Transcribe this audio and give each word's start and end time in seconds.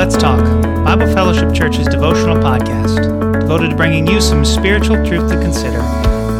Let's 0.00 0.16
Talk, 0.16 0.42
Bible 0.82 1.12
Fellowship 1.12 1.52
Church's 1.52 1.86
devotional 1.86 2.38
podcast, 2.38 3.38
devoted 3.38 3.68
to 3.68 3.76
bringing 3.76 4.06
you 4.06 4.18
some 4.22 4.46
spiritual 4.46 4.96
truth 5.04 5.30
to 5.30 5.38
consider 5.38 5.80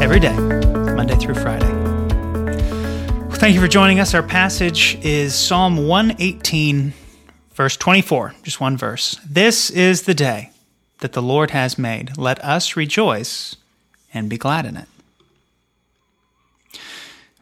every 0.03 0.19
day, 0.19 0.35
Monday 0.35 1.15
through 1.17 1.35
Friday. 1.35 1.71
Well, 1.71 3.33
thank 3.33 3.55
you 3.55 3.61
for 3.61 3.69
joining 3.69 4.01
us. 4.01 4.15
Our 4.15 4.23
passage 4.23 4.97
is 5.03 5.35
Psalm 5.35 5.87
118, 5.87 6.95
verse 7.53 7.77
24, 7.77 8.35
just 8.43 8.63
one 8.63 8.79
verse. 8.79 9.21
This 9.29 9.69
is 9.69 10.05
the 10.05 10.15
day 10.15 10.53
that 11.01 11.13
the 11.13 11.21
Lord 11.21 11.51
has 11.51 11.77
made. 11.77 12.17
Let 12.17 12.43
us 12.43 12.77
rejoice 12.77 13.57
and 14.15 14.31
be 14.31 14.39
glad 14.39 14.65
in 14.65 14.79
it. 14.79 14.89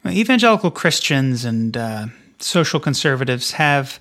Evangelical 0.04 0.72
Christians 0.72 1.44
and 1.44 1.76
uh, 1.76 2.06
social 2.40 2.80
conservatives 2.80 3.52
have, 3.52 4.00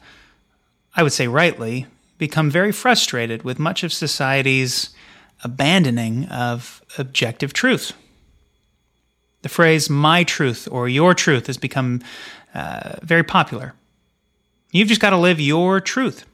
I 0.95 1.03
would 1.03 1.13
say 1.13 1.27
rightly, 1.27 1.85
become 2.17 2.49
very 2.49 2.71
frustrated 2.71 3.43
with 3.43 3.59
much 3.59 3.83
of 3.83 3.93
society's 3.93 4.89
abandoning 5.43 6.25
of 6.25 6.81
objective 6.97 7.53
truth. 7.53 7.93
The 9.43 9.49
phrase 9.49 9.89
my 9.89 10.23
truth 10.23 10.67
or 10.71 10.89
your 10.89 11.13
truth 11.13 11.47
has 11.47 11.57
become 11.57 12.01
uh, 12.53 12.95
very 13.01 13.23
popular. 13.23 13.73
You've 14.71 14.87
just 14.87 15.01
got 15.01 15.11
to 15.11 15.17
live 15.17 15.39
your 15.39 15.79
truth. 15.79 16.25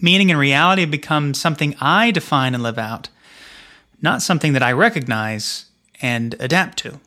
Meaning 0.00 0.30
and 0.30 0.40
reality 0.40 0.82
have 0.82 0.90
become 0.90 1.34
something 1.34 1.76
I 1.80 2.10
define 2.10 2.54
and 2.54 2.62
live 2.62 2.78
out, 2.78 3.08
not 4.00 4.22
something 4.22 4.52
that 4.54 4.62
I 4.62 4.72
recognize 4.72 5.66
and 6.00 6.34
adapt 6.40 6.78
to. 6.78 6.98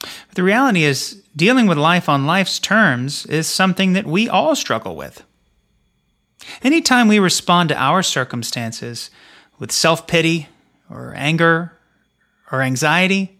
But 0.00 0.34
the 0.34 0.42
reality 0.42 0.84
is, 0.84 1.22
dealing 1.34 1.66
with 1.66 1.78
life 1.78 2.08
on 2.08 2.26
life's 2.26 2.58
terms 2.58 3.24
is 3.26 3.46
something 3.46 3.94
that 3.94 4.06
we 4.06 4.28
all 4.28 4.54
struggle 4.54 4.94
with. 4.94 5.22
Anytime 6.62 7.08
we 7.08 7.18
respond 7.18 7.68
to 7.68 7.76
our 7.76 8.02
circumstances 8.02 9.10
with 9.58 9.72
self 9.72 10.06
pity 10.06 10.48
or 10.90 11.14
anger 11.16 11.72
or 12.50 12.62
anxiety, 12.62 13.38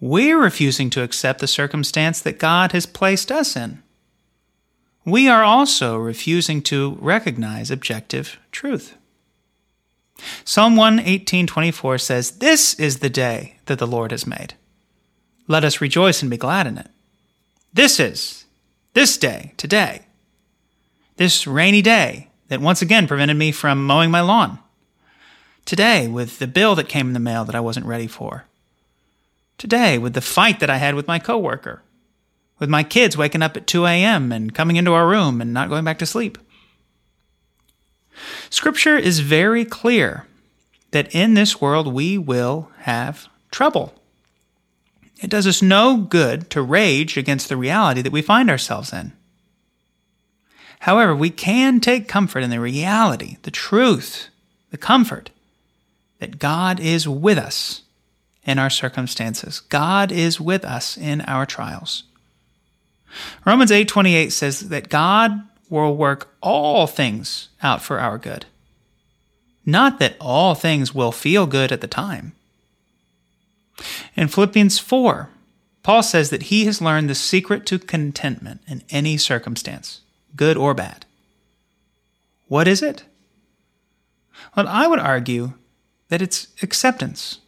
we're 0.00 0.40
refusing 0.40 0.90
to 0.90 1.02
accept 1.02 1.40
the 1.40 1.46
circumstance 1.46 2.20
that 2.20 2.38
God 2.38 2.72
has 2.72 2.86
placed 2.86 3.30
us 3.30 3.54
in. 3.54 3.82
We 5.04 5.28
are 5.28 5.42
also 5.42 5.96
refusing 5.96 6.62
to 6.62 6.96
recognize 7.00 7.70
objective 7.70 8.38
truth. 8.52 8.96
Psalm 10.44 10.76
118:24 10.76 11.98
says, 11.98 12.32
"This 12.32 12.74
is 12.74 12.98
the 12.98 13.10
day 13.10 13.56
that 13.66 13.78
the 13.78 13.86
Lord 13.86 14.10
has 14.10 14.26
made. 14.26 14.54
Let 15.48 15.64
us 15.64 15.80
rejoice 15.80 16.20
and 16.22 16.30
be 16.30 16.36
glad 16.36 16.66
in 16.66 16.78
it." 16.78 16.90
This 17.72 17.98
is 17.98 18.44
this 18.92 19.16
day, 19.16 19.52
today, 19.56 20.06
this 21.20 21.46
rainy 21.46 21.82
day 21.82 22.30
that 22.48 22.62
once 22.62 22.80
again 22.80 23.06
prevented 23.06 23.36
me 23.36 23.52
from 23.52 23.84
mowing 23.84 24.10
my 24.10 24.22
lawn. 24.22 24.58
Today, 25.66 26.08
with 26.08 26.38
the 26.38 26.46
bill 26.46 26.74
that 26.76 26.88
came 26.88 27.08
in 27.08 27.12
the 27.12 27.20
mail 27.20 27.44
that 27.44 27.54
I 27.54 27.60
wasn't 27.60 27.84
ready 27.84 28.06
for. 28.06 28.46
Today, 29.58 29.98
with 29.98 30.14
the 30.14 30.22
fight 30.22 30.60
that 30.60 30.70
I 30.70 30.78
had 30.78 30.94
with 30.94 31.06
my 31.06 31.18
coworker. 31.18 31.82
With 32.58 32.70
my 32.70 32.82
kids 32.82 33.18
waking 33.18 33.42
up 33.42 33.54
at 33.54 33.66
2 33.66 33.84
a.m. 33.84 34.32
and 34.32 34.54
coming 34.54 34.76
into 34.76 34.94
our 34.94 35.06
room 35.06 35.42
and 35.42 35.52
not 35.52 35.68
going 35.68 35.84
back 35.84 35.98
to 35.98 36.06
sleep. 36.06 36.38
Scripture 38.48 38.96
is 38.96 39.20
very 39.20 39.66
clear 39.66 40.26
that 40.92 41.14
in 41.14 41.34
this 41.34 41.60
world 41.60 41.92
we 41.92 42.16
will 42.16 42.70
have 42.78 43.28
trouble. 43.50 43.92
It 45.20 45.28
does 45.28 45.46
us 45.46 45.60
no 45.60 45.98
good 45.98 46.48
to 46.48 46.62
rage 46.62 47.18
against 47.18 47.50
the 47.50 47.58
reality 47.58 48.00
that 48.00 48.10
we 48.10 48.22
find 48.22 48.48
ourselves 48.48 48.90
in. 48.90 49.12
However, 50.80 51.14
we 51.14 51.28
can 51.28 51.78
take 51.78 52.08
comfort 52.08 52.42
in 52.42 52.50
the 52.50 52.58
reality, 52.58 53.36
the 53.42 53.50
truth, 53.50 54.28
the 54.70 54.78
comfort 54.78 55.30
that 56.20 56.38
God 56.38 56.80
is 56.80 57.06
with 57.06 57.36
us 57.36 57.82
in 58.44 58.58
our 58.58 58.70
circumstances. 58.70 59.60
God 59.60 60.10
is 60.10 60.40
with 60.40 60.64
us 60.64 60.96
in 60.96 61.20
our 61.22 61.44
trials. 61.44 62.04
Romans 63.44 63.70
8:28 63.70 64.32
says 64.32 64.68
that 64.68 64.88
God 64.88 65.42
will 65.68 65.94
work 65.96 66.34
all 66.40 66.86
things 66.86 67.48
out 67.62 67.82
for 67.82 68.00
our 68.00 68.16
good. 68.16 68.46
Not 69.66 69.98
that 69.98 70.16
all 70.18 70.54
things 70.54 70.94
will 70.94 71.12
feel 71.12 71.46
good 71.46 71.72
at 71.72 71.82
the 71.82 71.86
time. 71.86 72.32
In 74.16 74.28
Philippians 74.28 74.78
4, 74.78 75.28
Paul 75.82 76.02
says 76.02 76.30
that 76.30 76.44
he 76.44 76.64
has 76.64 76.80
learned 76.80 77.10
the 77.10 77.14
secret 77.14 77.66
to 77.66 77.78
contentment 77.78 78.62
in 78.66 78.82
any 78.90 79.18
circumstance 79.18 80.00
good 80.36 80.56
or 80.56 80.74
bad. 80.74 81.04
What 82.48 82.66
is 82.66 82.82
it? 82.82 83.04
Well, 84.56 84.68
I 84.68 84.86
would 84.86 84.98
argue 84.98 85.52
that 86.08 86.22
it's 86.22 86.48
acceptance. 86.62 87.38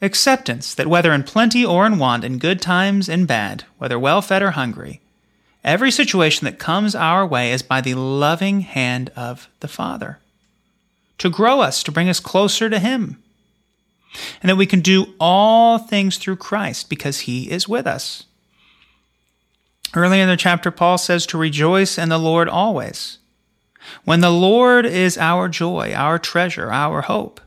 Acceptance 0.00 0.74
that 0.74 0.86
whether 0.86 1.12
in 1.12 1.22
plenty 1.22 1.64
or 1.64 1.86
in 1.86 1.98
want, 1.98 2.24
in 2.24 2.38
good 2.38 2.60
times 2.60 3.08
and 3.08 3.28
bad, 3.28 3.64
whether 3.78 3.98
well 3.98 4.22
fed 4.22 4.42
or 4.42 4.52
hungry, 4.52 5.00
every 5.62 5.90
situation 5.90 6.44
that 6.44 6.58
comes 6.58 6.94
our 6.94 7.26
way 7.26 7.52
is 7.52 7.62
by 7.62 7.80
the 7.80 7.94
loving 7.94 8.60
hand 8.60 9.10
of 9.14 9.48
the 9.60 9.68
Father 9.68 10.18
to 11.18 11.30
grow 11.30 11.60
us, 11.60 11.84
to 11.84 11.92
bring 11.92 12.08
us 12.08 12.18
closer 12.18 12.68
to 12.68 12.80
Him. 12.80 13.22
And 14.42 14.50
that 14.50 14.56
we 14.56 14.66
can 14.66 14.80
do 14.80 15.14
all 15.20 15.78
things 15.78 16.18
through 16.18 16.36
Christ 16.36 16.90
because 16.90 17.20
He 17.20 17.48
is 17.48 17.68
with 17.68 17.86
us. 17.86 18.24
Earlier 19.94 20.22
in 20.22 20.28
the 20.28 20.36
chapter, 20.36 20.70
Paul 20.70 20.98
says 20.98 21.26
to 21.26 21.38
rejoice 21.38 21.98
in 21.98 22.08
the 22.08 22.18
Lord 22.18 22.48
always. 22.48 23.18
When 24.04 24.20
the 24.20 24.30
Lord 24.30 24.86
is 24.86 25.18
our 25.18 25.48
joy, 25.48 25.92
our 25.92 26.18
treasure, 26.18 26.72
our 26.72 27.02
hope, 27.02 27.40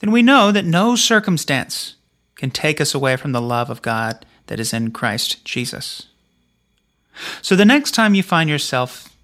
then 0.00 0.12
we 0.12 0.22
know 0.22 0.52
that 0.52 0.64
no 0.64 0.94
circumstance 0.94 1.96
can 2.36 2.50
take 2.50 2.80
us 2.80 2.94
away 2.94 3.16
from 3.16 3.32
the 3.32 3.40
love 3.40 3.68
of 3.68 3.82
God 3.82 4.24
that 4.46 4.60
is 4.60 4.72
in 4.72 4.92
Christ 4.92 5.44
Jesus. 5.44 6.06
So 7.42 7.56
the 7.56 7.64
next 7.64 7.92
time 7.92 8.14
you 8.14 8.22
find 8.22 8.48
yourself 8.48 9.14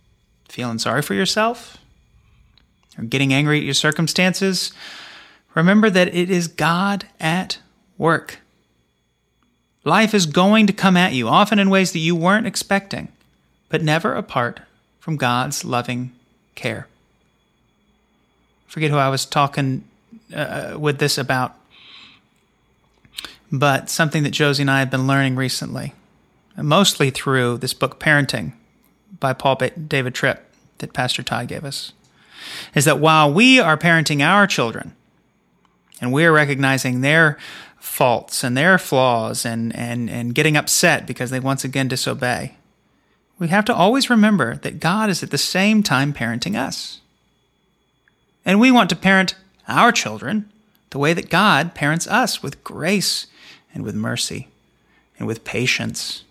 feeling 0.48 0.78
sorry 0.78 1.02
for 1.02 1.14
yourself 1.14 1.78
or 2.98 3.04
getting 3.04 3.32
angry 3.32 3.58
at 3.58 3.64
your 3.64 3.74
circumstances, 3.74 4.72
remember 5.54 5.90
that 5.90 6.14
it 6.14 6.28
is 6.28 6.48
God 6.48 7.06
at 7.20 7.58
work. 7.98 8.38
Life 9.84 10.14
is 10.14 10.24
going 10.24 10.66
to 10.66 10.72
come 10.72 10.96
at 10.96 11.12
you, 11.12 11.28
often 11.28 11.58
in 11.58 11.68
ways 11.68 11.92
that 11.92 11.98
you 11.98 12.16
weren't 12.16 12.46
expecting, 12.46 13.08
but 13.68 13.82
never 13.82 14.14
apart 14.14 14.60
from 14.98 15.16
God's 15.16 15.64
loving 15.64 16.12
care. 16.54 16.86
forget 18.66 18.90
who 18.90 18.96
I 18.96 19.10
was 19.10 19.26
talking 19.26 19.84
uh, 20.34 20.76
with 20.78 20.98
this 20.98 21.18
about, 21.18 21.54
but 23.52 23.90
something 23.90 24.22
that 24.22 24.30
Josie 24.30 24.62
and 24.62 24.70
I 24.70 24.78
have 24.80 24.90
been 24.90 25.06
learning 25.06 25.36
recently, 25.36 25.92
mostly 26.56 27.10
through 27.10 27.58
this 27.58 27.74
book, 27.74 28.00
Parenting, 28.00 28.52
by 29.20 29.32
Paul 29.32 29.56
David 29.86 30.14
Tripp, 30.14 30.50
that 30.78 30.92
Pastor 30.92 31.22
Todd 31.22 31.48
gave 31.48 31.64
us, 31.64 31.92
is 32.74 32.84
that 32.86 32.98
while 32.98 33.32
we 33.32 33.60
are 33.60 33.76
parenting 33.76 34.26
our 34.26 34.46
children, 34.46 34.94
and 36.00 36.12
we 36.12 36.24
are 36.24 36.32
recognizing 36.32 37.00
their 37.00 37.38
faults 37.84 38.42
and 38.42 38.56
their 38.56 38.78
flaws 38.78 39.44
and, 39.44 39.74
and, 39.76 40.08
and 40.08 40.34
getting 40.34 40.56
upset 40.56 41.06
because 41.06 41.30
they 41.30 41.38
once 41.38 41.64
again 41.64 41.86
disobey. 41.86 42.56
We 43.38 43.48
have 43.48 43.64
to 43.66 43.74
always 43.74 44.10
remember 44.10 44.56
that 44.56 44.80
God 44.80 45.10
is 45.10 45.22
at 45.22 45.30
the 45.30 45.38
same 45.38 45.82
time 45.82 46.12
parenting 46.12 46.56
us. 46.58 47.00
And 48.44 48.58
we 48.58 48.70
want 48.70 48.90
to 48.90 48.96
parent 48.96 49.36
our 49.68 49.92
children 49.92 50.50
the 50.90 50.98
way 50.98 51.12
that 51.12 51.30
God 51.30 51.74
parents 51.74 52.06
us 52.06 52.42
with 52.42 52.64
grace 52.64 53.26
and 53.74 53.84
with 53.84 53.94
mercy 53.94 54.48
and 55.18 55.28
with 55.28 55.44
patience. 55.44 56.24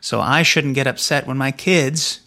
So 0.00 0.20
I 0.20 0.42
shouldn't 0.42 0.74
get 0.74 0.86
upset 0.86 1.26
when 1.26 1.36
my 1.36 1.50
kids 1.50 2.20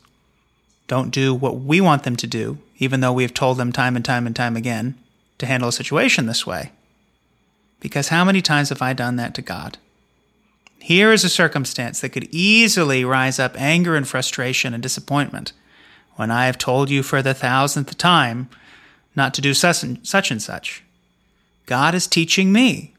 don't 0.88 1.11
do 1.11 1.33
what 1.33 1.59
we 1.59 1.79
want 1.79 2.03
them 2.03 2.15
to 2.17 2.27
do, 2.27 2.57
even 2.79 2.99
though 2.99 3.13
we 3.13 3.23
have 3.23 3.33
told 3.33 3.57
them 3.57 3.71
time 3.71 3.95
and 3.95 4.03
time 4.03 4.27
and 4.27 4.35
time 4.35 4.57
again 4.57 4.95
to 5.38 5.45
handle 5.45 5.69
a 5.69 5.73
situation 5.73 6.25
this 6.25 6.45
way. 6.45 6.71
Because 7.79 8.09
how 8.09 8.25
many 8.25 8.41
times 8.41 8.69
have 8.69 8.81
I 8.81 8.93
done 8.93 9.15
that 9.15 9.33
to 9.35 9.41
God? 9.41 9.77
Here 10.79 11.11
is 11.11 11.23
a 11.23 11.29
circumstance 11.29 11.99
that 11.99 12.09
could 12.09 12.27
easily 12.31 13.05
rise 13.05 13.39
up 13.39 13.59
anger 13.59 13.95
and 13.95 14.07
frustration 14.07 14.73
and 14.73 14.81
disappointment 14.81 15.53
when 16.15 16.31
I 16.31 16.45
have 16.45 16.57
told 16.57 16.89
you 16.89 17.03
for 17.03 17.21
the 17.21 17.33
thousandth 17.33 17.97
time 17.97 18.49
not 19.15 19.33
to 19.33 19.41
do 19.41 19.53
such 19.53 19.83
and 19.83 20.41
such. 20.41 20.83
God 21.65 21.93
is 21.93 22.07
teaching 22.07 22.51
me 22.51 22.93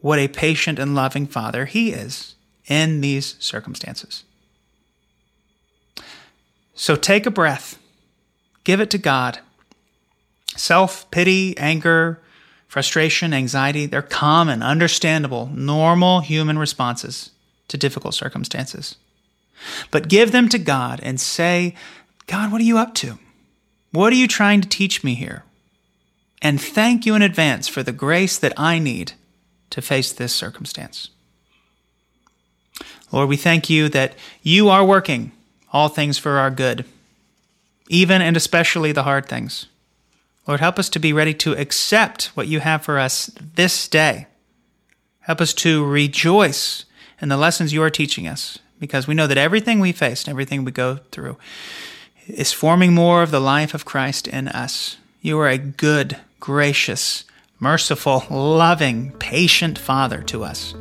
what 0.00 0.18
a 0.18 0.28
patient 0.28 0.78
and 0.78 0.94
loving 0.94 1.26
Father 1.26 1.64
He 1.64 1.92
is 1.92 2.34
in 2.66 3.00
these 3.00 3.36
circumstances. 3.38 4.24
So 6.74 6.96
take 6.96 7.26
a 7.26 7.30
breath, 7.30 7.78
give 8.64 8.80
it 8.80 8.90
to 8.90 8.98
God. 8.98 9.38
Self 10.56 11.10
pity, 11.10 11.56
anger, 11.56 12.20
frustration, 12.72 13.34
anxiety, 13.34 13.84
they're 13.84 14.00
common, 14.00 14.62
understandable, 14.62 15.50
normal 15.52 16.20
human 16.20 16.58
responses 16.58 17.30
to 17.68 17.76
difficult 17.76 18.14
circumstances. 18.14 18.96
But 19.90 20.08
give 20.08 20.32
them 20.32 20.48
to 20.48 20.58
God 20.58 20.98
and 21.02 21.20
say, 21.20 21.74
God, 22.26 22.50
what 22.50 22.62
are 22.62 22.64
you 22.64 22.78
up 22.78 22.94
to? 22.94 23.18
What 23.90 24.10
are 24.10 24.16
you 24.16 24.26
trying 24.26 24.62
to 24.62 24.68
teach 24.70 25.04
me 25.04 25.14
here? 25.14 25.44
And 26.40 26.58
thank 26.58 27.04
you 27.04 27.14
in 27.14 27.20
advance 27.20 27.68
for 27.68 27.82
the 27.82 27.92
grace 27.92 28.38
that 28.38 28.54
I 28.58 28.78
need 28.78 29.12
to 29.68 29.82
face 29.82 30.10
this 30.10 30.34
circumstance. 30.34 31.10
Lord, 33.12 33.28
we 33.28 33.36
thank 33.36 33.68
you 33.68 33.90
that 33.90 34.14
you 34.42 34.70
are 34.70 34.82
working 34.82 35.32
all 35.74 35.90
things 35.90 36.16
for 36.16 36.38
our 36.38 36.50
good, 36.50 36.86
even 37.90 38.22
and 38.22 38.34
especially 38.34 38.92
the 38.92 39.02
hard 39.02 39.26
things. 39.26 39.66
Lord, 40.46 40.60
help 40.60 40.78
us 40.78 40.88
to 40.90 40.98
be 40.98 41.12
ready 41.12 41.34
to 41.34 41.52
accept 41.52 42.26
what 42.34 42.48
you 42.48 42.60
have 42.60 42.82
for 42.82 42.98
us 42.98 43.30
this 43.54 43.86
day. 43.86 44.26
Help 45.20 45.40
us 45.40 45.54
to 45.54 45.84
rejoice 45.84 46.84
in 47.20 47.28
the 47.28 47.36
lessons 47.36 47.72
you 47.72 47.82
are 47.82 47.90
teaching 47.90 48.26
us, 48.26 48.58
because 48.80 49.06
we 49.06 49.14
know 49.14 49.28
that 49.28 49.38
everything 49.38 49.78
we 49.78 49.92
face 49.92 50.24
and 50.24 50.30
everything 50.30 50.64
we 50.64 50.72
go 50.72 50.96
through 51.12 51.36
is 52.26 52.52
forming 52.52 52.92
more 52.92 53.22
of 53.22 53.30
the 53.30 53.40
life 53.40 53.74
of 53.74 53.84
Christ 53.84 54.26
in 54.26 54.48
us. 54.48 54.96
You 55.20 55.38
are 55.38 55.48
a 55.48 55.58
good, 55.58 56.18
gracious, 56.40 57.24
merciful, 57.60 58.24
loving, 58.28 59.12
patient 59.20 59.78
Father 59.78 60.22
to 60.22 60.42
us. 60.42 60.74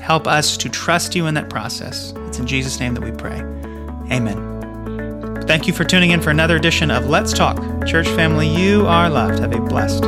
Help 0.00 0.26
us 0.26 0.56
to 0.56 0.70
trust 0.70 1.14
you 1.14 1.26
in 1.26 1.34
that 1.34 1.50
process. 1.50 2.14
It's 2.28 2.38
in 2.38 2.46
Jesus' 2.46 2.80
name 2.80 2.94
that 2.94 3.04
we 3.04 3.12
pray. 3.12 3.40
Amen. 4.10 4.53
Thank 5.46 5.66
you 5.66 5.74
for 5.74 5.84
tuning 5.84 6.10
in 6.10 6.22
for 6.22 6.30
another 6.30 6.56
edition 6.56 6.90
of 6.90 7.06
Let's 7.06 7.34
Talk. 7.34 7.58
Church 7.86 8.08
family, 8.08 8.48
you 8.48 8.86
are 8.86 9.10
loved. 9.10 9.40
Have 9.40 9.54
a 9.54 9.60
blessed 9.60 10.02